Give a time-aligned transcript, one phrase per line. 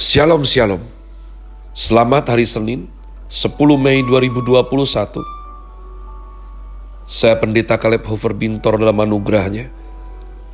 [0.00, 0.80] Shalom Shalom.
[1.76, 2.88] Selamat hari Senin
[3.28, 4.64] 10 Mei 2021
[7.04, 9.68] Saya Pendeta Kaleb Hofer Bintor dalam anugerahnya.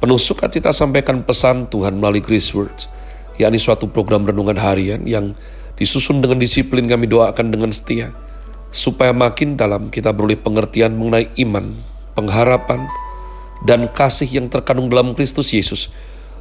[0.02, 2.90] Penuh sukacita sampaikan pesan Tuhan melalui Grace Words
[3.38, 5.38] yakni suatu program renungan harian yang
[5.78, 8.10] disusun dengan disiplin kami doakan dengan setia
[8.74, 11.86] supaya makin dalam kita beroleh pengertian mengenai iman,
[12.18, 12.90] pengharapan,
[13.62, 15.94] dan kasih yang terkandung dalam Kristus Yesus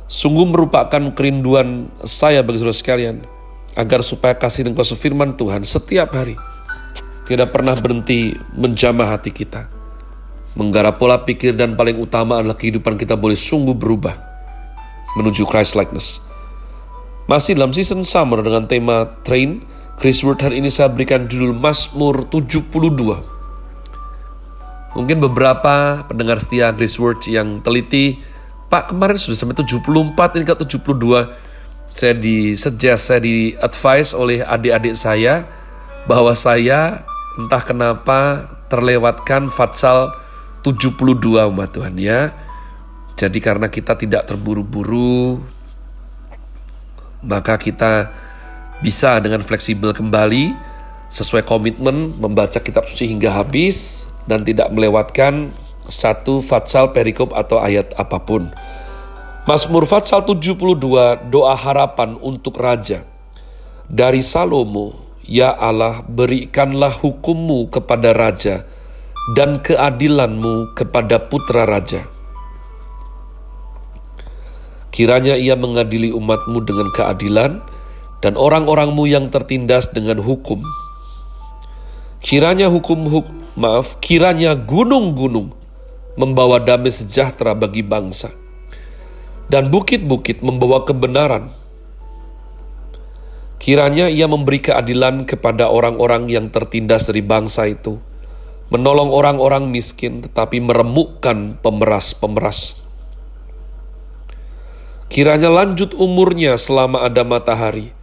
[0.06, 3.26] Sungguh merupakan kerinduan saya bagi saudara sekalian,
[3.74, 6.38] agar supaya kasih dan kuasa firman Tuhan setiap hari
[7.26, 9.68] tidak pernah berhenti menjamah hati kita.
[10.56, 14.16] Menggarap pola pikir dan paling utama adalah kehidupan kita boleh sungguh berubah
[15.20, 16.24] menuju Christ likeness.
[17.26, 19.66] Masih dalam season summer dengan tema Train,
[19.98, 22.70] Chris Word hari ini saya berikan judul Mazmur 72.
[24.96, 28.22] Mungkin beberapa pendengar setia Chris Word yang teliti
[28.70, 31.46] Pak kemarin sudah sampai 74 ini ke 72
[31.96, 35.48] saya di suggest saya di advice oleh adik-adik saya
[36.10, 37.08] bahwa saya
[37.40, 38.20] entah kenapa
[38.68, 40.12] terlewatkan fatsal
[40.66, 42.34] 72 umat Tuhan ya.
[43.16, 45.40] Jadi karena kita tidak terburu-buru
[47.26, 48.12] maka kita
[48.84, 50.52] bisa dengan fleksibel kembali
[51.08, 55.56] sesuai komitmen membaca kitab suci hingga habis dan tidak melewatkan
[55.88, 58.50] satu fatsal perikop atau ayat apa pun.
[59.46, 63.06] Mazmur Fatsal 72 doa harapan untuk raja.
[63.86, 68.66] Dari Salomo, ya Allah berikanlah hukummu kepada raja
[69.38, 72.10] dan keadilanmu kepada putra raja.
[74.90, 77.62] Kiranya ia mengadili umatmu dengan keadilan
[78.26, 80.66] dan orang-orangmu yang tertindas dengan hukum.
[82.26, 85.65] Kiranya hukum, hukum maaf, kiranya gunung-gunung
[86.16, 88.32] membawa damai sejahtera bagi bangsa,
[89.52, 91.52] dan bukit-bukit membawa kebenaran.
[93.60, 98.00] Kiranya ia memberi keadilan kepada orang-orang yang tertindas dari bangsa itu,
[98.72, 102.84] menolong orang-orang miskin tetapi meremukkan pemeras-pemeras.
[105.06, 107.94] Kiranya lanjut umurnya selama ada matahari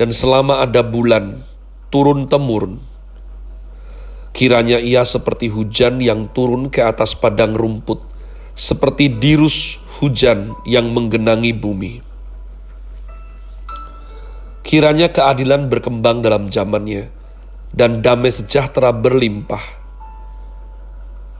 [0.00, 1.46] dan selama ada bulan,
[1.94, 2.95] turun-temurun
[4.36, 8.04] Kiranya ia seperti hujan yang turun ke atas padang rumput,
[8.52, 12.04] seperti dirus hujan yang menggenangi bumi.
[14.60, 17.08] Kiranya keadilan berkembang dalam zamannya,
[17.72, 19.64] dan damai sejahtera berlimpah,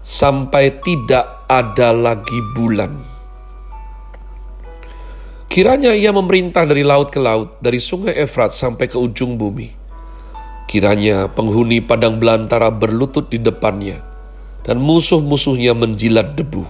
[0.00, 2.96] sampai tidak ada lagi bulan.
[5.52, 9.84] Kiranya ia memerintah dari laut ke laut, dari sungai Efrat sampai ke ujung bumi
[10.66, 14.02] Kiranya penghuni padang belantara berlutut di depannya,
[14.66, 16.66] dan musuh-musuhnya menjilat debu.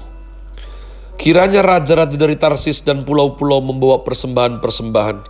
[1.17, 5.25] Kiranya raja-raja dari Tarsis dan pulau-pulau membawa persembahan-persembahan.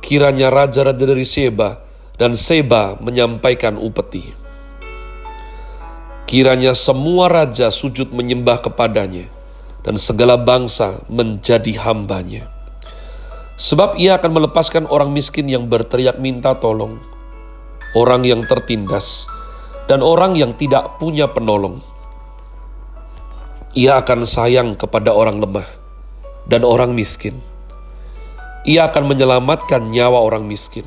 [0.00, 1.84] Kiranya raja-raja dari Seba
[2.16, 4.32] dan Seba menyampaikan upeti.
[6.24, 9.28] Kiranya semua raja sujud menyembah kepadanya,
[9.84, 12.48] dan segala bangsa menjadi hambanya.
[13.60, 17.00] Sebab ia akan melepaskan orang miskin yang berteriak minta tolong,
[17.96, 19.28] orang yang tertindas,
[19.88, 21.80] dan orang yang tidak punya penolong.
[23.72, 25.68] Ia akan sayang kepada orang lemah
[26.48, 27.40] dan orang miskin.
[28.68, 30.84] Ia akan menyelamatkan nyawa orang miskin.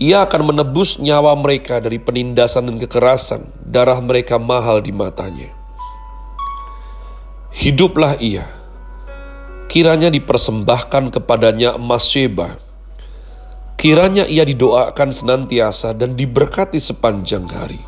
[0.00, 5.52] Ia akan menebus nyawa mereka dari penindasan dan kekerasan, darah mereka mahal di matanya.
[7.52, 8.48] Hiduplah ia,
[9.68, 12.56] kiranya dipersembahkan kepadanya emas Sheba,
[13.80, 17.80] Kiranya ia didoakan senantiasa dan diberkati sepanjang hari.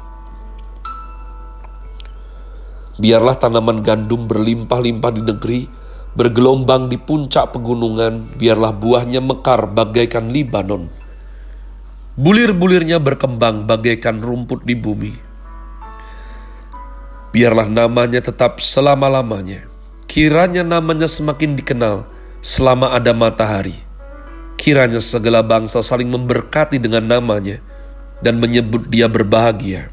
[2.97, 5.61] Biarlah tanaman gandum berlimpah-limpah di negeri,
[6.17, 10.89] bergelombang di puncak pegunungan, biarlah buahnya mekar bagaikan Libanon.
[12.17, 15.13] Bulir-bulirnya berkembang bagaikan rumput di bumi.
[17.37, 19.69] Biarlah namanya tetap selama-lamanya.
[20.09, 22.09] Kiranya namanya semakin dikenal
[22.41, 23.92] selama ada matahari
[24.63, 27.59] Kiranya segala bangsa saling memberkati dengan namanya
[28.23, 29.91] dan menyebut dia berbahagia.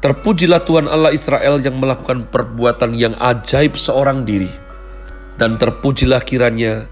[0.00, 4.48] Terpujilah Tuhan Allah Israel yang melakukan perbuatan yang ajaib seorang diri.
[5.36, 6.88] Dan terpujilah kiranya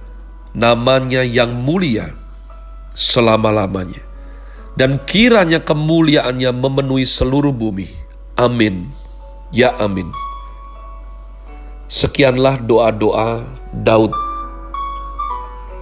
[0.53, 2.13] namanya yang mulia
[2.93, 4.05] selama-lamanya.
[4.77, 7.89] Dan kiranya kemuliaannya memenuhi seluruh bumi.
[8.37, 8.93] Amin.
[9.49, 10.13] Ya amin.
[11.89, 14.13] Sekianlah doa-doa Daud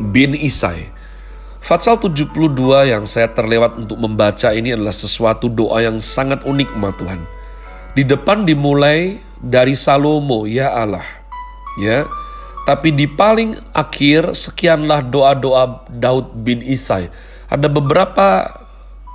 [0.00, 0.90] bin Isai.
[1.58, 2.32] Fatsal 72
[2.88, 7.20] yang saya terlewat untuk membaca ini adalah sesuatu doa yang sangat unik umat Tuhan.
[7.92, 11.04] Di depan dimulai dari Salomo, ya Allah.
[11.78, 12.06] Ya,
[12.66, 17.08] Tapi di paling akhir sekianlah doa-doa Daud bin Isai.
[17.48, 18.44] Ada beberapa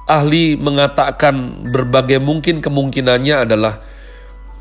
[0.10, 3.78] ahli mengatakan berbagai mungkin kemungkinannya adalah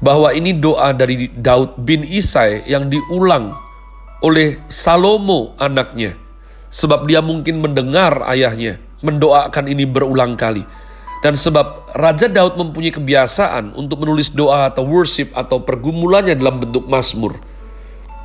[0.03, 3.55] bahwa ini doa dari Daud bin Isai yang diulang
[4.23, 6.17] oleh Salomo anaknya.
[6.73, 10.65] Sebab dia mungkin mendengar ayahnya mendoakan ini berulang kali.
[11.23, 16.91] Dan sebab Raja Daud mempunyai kebiasaan untuk menulis doa atau worship atau pergumulannya dalam bentuk
[16.91, 17.39] mazmur,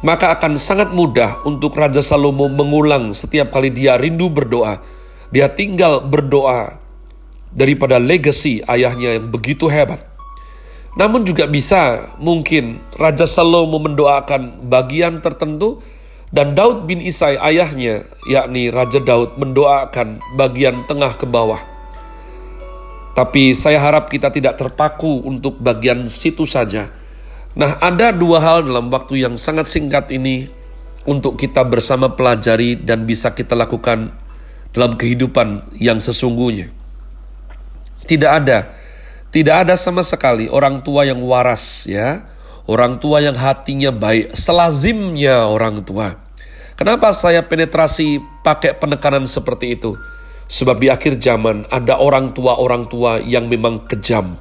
[0.02, 4.82] maka akan sangat mudah untuk Raja Salomo mengulang setiap kali dia rindu berdoa.
[5.30, 6.80] Dia tinggal berdoa
[7.54, 10.07] daripada legacy ayahnya yang begitu hebat.
[10.98, 15.78] Namun juga bisa mungkin Raja Salomo mendoakan bagian tertentu
[16.34, 21.62] dan Daud bin Isai ayahnya yakni Raja Daud mendoakan bagian tengah ke bawah.
[23.14, 26.90] Tapi saya harap kita tidak terpaku untuk bagian situ saja.
[27.58, 30.46] Nah, ada dua hal dalam waktu yang sangat singkat ini
[31.10, 34.14] untuk kita bersama pelajari dan bisa kita lakukan
[34.70, 36.70] dalam kehidupan yang sesungguhnya.
[38.06, 38.77] Tidak ada,
[39.32, 42.24] tidak ada sama sekali orang tua yang waras ya,
[42.68, 46.16] orang tua yang hatinya baik, selazimnya orang tua.
[46.78, 49.98] Kenapa saya penetrasi pakai penekanan seperti itu?
[50.48, 54.40] Sebab di akhir zaman ada orang tua-orang tua yang memang kejam,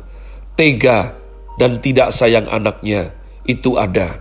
[0.54, 1.16] tega,
[1.58, 3.10] dan tidak sayang anaknya.
[3.48, 4.20] Itu ada.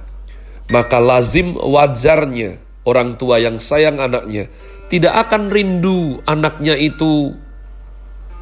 [0.71, 2.57] Maka lazim wajarnya
[2.87, 4.49] orang tua yang sayang anaknya
[4.89, 7.33] tidak akan rindu anaknya itu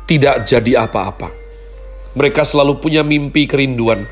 [0.08, 1.43] tidak jadi apa-apa.
[2.14, 4.06] Mereka selalu punya mimpi kerinduan.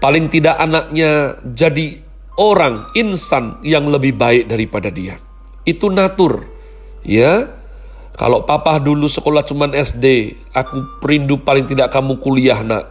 [0.00, 2.00] Paling tidak anaknya jadi
[2.40, 5.20] orang, insan yang lebih baik daripada dia.
[5.64, 6.48] Itu natur.
[7.04, 7.60] Ya,
[8.16, 12.84] kalau papa dulu sekolah cuman SD, aku rindu paling tidak kamu kuliah nak.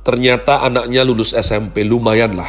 [0.00, 2.48] Ternyata anaknya lulus SMP, lumayan lah.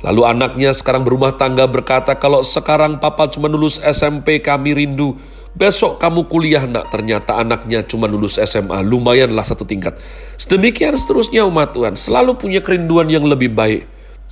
[0.00, 5.20] Lalu anaknya sekarang berumah tangga berkata, kalau sekarang papa cuma lulus SMP, kami rindu.
[5.50, 9.98] Besok kamu kuliah nak, ternyata anaknya cuma lulus SMA, lumayanlah satu tingkat.
[10.38, 13.82] Sedemikian seterusnya umat Tuhan, selalu punya kerinduan yang lebih baik.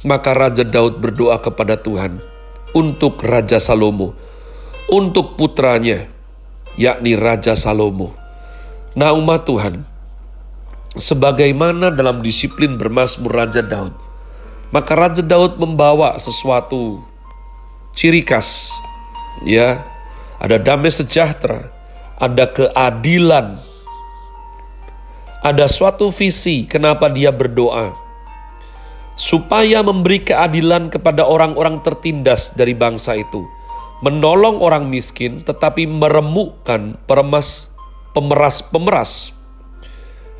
[0.06, 2.22] Maka Raja Daud berdoa kepada Tuhan
[2.70, 4.14] untuk Raja Salomo,
[4.86, 6.06] untuk putranya,
[6.78, 8.14] yakni Raja Salomo.
[8.94, 9.82] Nah umat Tuhan,
[10.94, 13.98] sebagaimana dalam disiplin bermasmur Raja Daud,
[14.70, 17.02] maka Raja Daud membawa sesuatu
[17.98, 18.70] ciri khas,
[19.42, 19.82] ya,
[20.38, 21.70] ada damai sejahtera,
[22.18, 23.62] ada keadilan,
[25.42, 27.94] ada suatu visi kenapa dia berdoa,
[29.14, 33.42] supaya memberi keadilan kepada orang-orang tertindas dari bangsa itu
[33.98, 37.70] menolong orang miskin tetapi meremukkan peremas
[38.14, 39.34] pemeras-pemeras.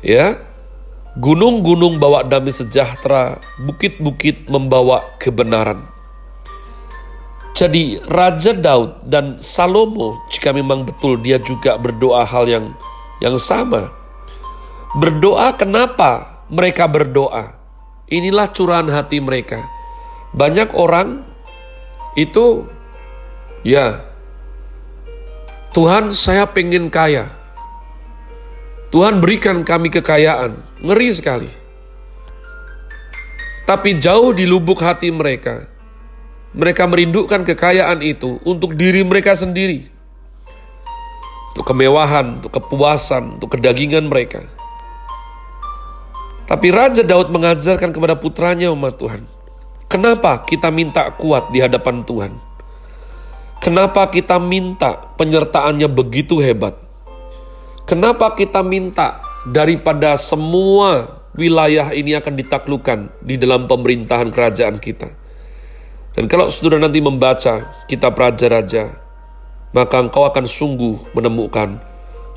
[0.03, 0.47] Ya.
[1.19, 5.83] Gunung-gunung bawa damai sejahtera, bukit-bukit membawa kebenaran.
[7.59, 12.65] Jadi Raja Daud dan Salomo jika memang betul dia juga berdoa hal yang
[13.19, 13.91] yang sama.
[14.95, 17.59] Berdoa kenapa mereka berdoa?
[18.07, 19.67] Inilah curahan hati mereka.
[20.31, 21.27] Banyak orang
[22.15, 22.63] itu
[23.59, 24.07] Ya,
[25.75, 27.27] Tuhan saya pengen kaya.
[28.87, 30.63] Tuhan berikan kami kekayaan.
[30.79, 31.51] Ngeri sekali.
[33.67, 35.67] Tapi jauh di lubuk hati mereka,
[36.49, 39.85] mereka merindukan kekayaan itu untuk diri mereka sendiri.
[41.53, 44.45] Untuk kemewahan, untuk kepuasan, untuk kedagingan mereka.
[46.49, 49.29] Tapi Raja Daud mengajarkan kepada putranya umat Tuhan.
[49.85, 52.33] Kenapa kita minta kuat di hadapan Tuhan?
[53.61, 56.79] Kenapa kita minta penyertaannya begitu hebat?
[57.85, 65.18] Kenapa kita minta daripada semua wilayah ini akan ditaklukkan di dalam pemerintahan kerajaan kita?
[66.17, 68.97] Dan kalau saudara nanti membaca kitab Raja-Raja,
[69.71, 71.77] maka engkau akan sungguh menemukan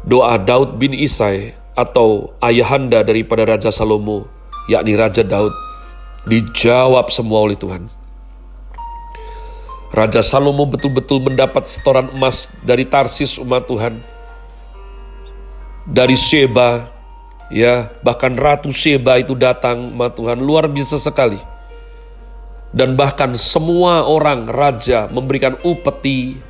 [0.05, 4.29] doa Daud bin Isai atau ayahanda daripada Raja Salomo,
[4.69, 5.53] yakni Raja Daud,
[6.29, 7.89] dijawab semua oleh Tuhan.
[9.93, 14.01] Raja Salomo betul-betul mendapat setoran emas dari Tarsis umat Tuhan.
[15.85, 16.89] Dari Sheba,
[17.53, 21.52] ya bahkan Ratu Sheba itu datang umat Tuhan luar biasa sekali.
[22.73, 26.41] Dan bahkan semua orang raja memberikan upeti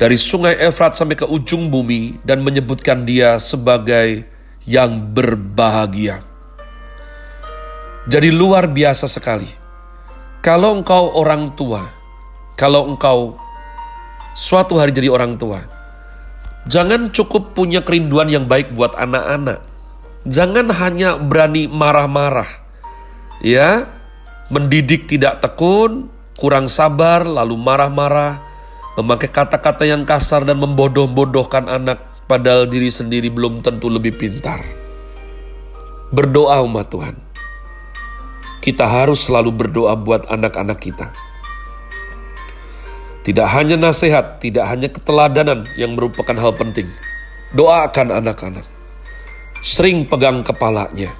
[0.00, 4.24] dari sungai Efrat sampai ke ujung bumi dan menyebutkan dia sebagai
[4.64, 6.24] yang berbahagia.
[8.08, 9.50] Jadi luar biasa sekali.
[10.40, 11.84] Kalau engkau orang tua,
[12.56, 13.36] kalau engkau
[14.32, 15.60] suatu hari jadi orang tua,
[16.70, 19.60] jangan cukup punya kerinduan yang baik buat anak-anak.
[20.24, 22.48] Jangan hanya berani marah-marah.
[23.44, 23.97] Ya,
[24.48, 28.40] mendidik tidak tekun, kurang sabar, lalu marah-marah,
[28.96, 34.64] memakai kata-kata yang kasar dan membodoh-bodohkan anak, padahal diri sendiri belum tentu lebih pintar.
[36.08, 37.16] Berdoa umat Tuhan.
[38.64, 41.12] Kita harus selalu berdoa buat anak-anak kita.
[43.28, 46.88] Tidak hanya nasihat, tidak hanya keteladanan yang merupakan hal penting.
[47.52, 48.64] Doakan anak-anak.
[49.60, 51.12] Sering pegang kepalanya.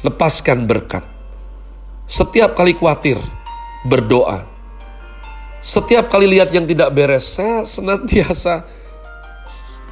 [0.00, 1.11] Lepaskan berkat.
[2.06, 3.18] Setiap kali khawatir,
[3.86, 4.44] berdoa.
[5.62, 8.66] Setiap kali lihat yang tidak beres, saya senantiasa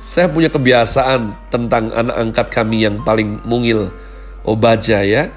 [0.00, 3.92] saya punya kebiasaan tentang anak angkat kami yang paling mungil,
[4.48, 5.28] Obaja ya.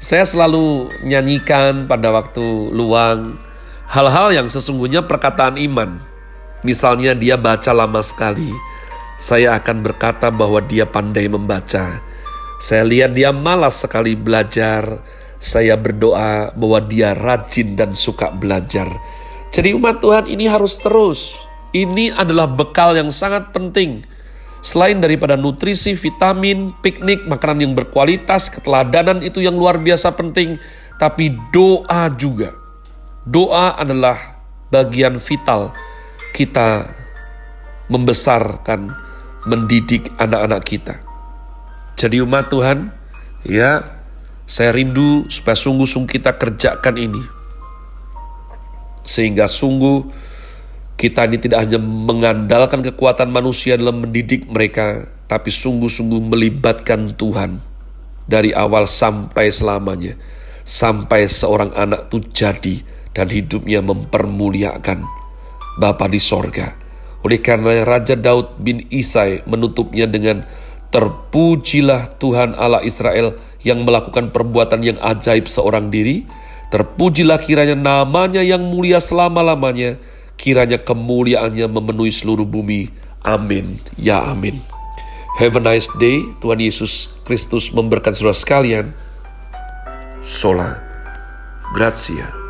[0.00, 2.40] Saya selalu nyanyikan pada waktu
[2.72, 3.36] luang
[3.84, 6.00] hal-hal yang sesungguhnya perkataan iman.
[6.64, 8.48] Misalnya dia baca lama sekali,
[9.20, 12.00] saya akan berkata bahwa dia pandai membaca.
[12.56, 15.04] Saya lihat dia malas sekali belajar,
[15.44, 18.88] saya berdoa bahwa dia rajin dan suka belajar.
[19.52, 21.36] Jadi umat Tuhan ini harus terus.
[21.76, 24.00] Ini adalah bekal yang sangat penting.
[24.64, 30.56] Selain daripada nutrisi, vitamin, piknik, makanan yang berkualitas, keteladanan itu yang luar biasa penting.
[30.96, 32.56] Tapi doa juga.
[33.28, 34.40] Doa adalah
[34.72, 35.76] bagian vital
[36.32, 36.88] kita
[37.92, 38.96] membesarkan,
[39.44, 40.94] mendidik anak-anak kita.
[42.00, 42.90] Jadi umat Tuhan,
[43.46, 43.93] ya
[44.44, 47.22] saya rindu supaya sungguh-sungguh kita kerjakan ini.
[49.04, 50.08] Sehingga sungguh
[50.96, 57.60] kita ini tidak hanya mengandalkan kekuatan manusia dalam mendidik mereka, tapi sungguh-sungguh melibatkan Tuhan
[58.28, 60.16] dari awal sampai selamanya.
[60.64, 62.76] Sampai seorang anak itu jadi
[63.12, 65.04] dan hidupnya mempermuliakan
[65.76, 66.72] Bapa di sorga.
[67.20, 70.44] Oleh karena Raja Daud bin Isai menutupnya dengan
[70.94, 73.34] Terpujilah Tuhan Allah Israel
[73.66, 76.22] yang melakukan perbuatan yang ajaib seorang diri.
[76.70, 79.98] Terpujilah kiranya namanya yang mulia selama-lamanya.
[80.38, 82.94] Kiranya kemuliaannya memenuhi seluruh bumi.
[83.26, 83.82] Amin.
[83.98, 84.62] Ya amin.
[85.42, 86.22] Have a nice day.
[86.38, 88.86] Tuhan Yesus Kristus memberkati saudara sekalian.
[90.22, 90.78] Sola.
[91.74, 92.43] Grazie.